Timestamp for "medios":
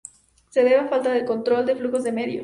2.11-2.39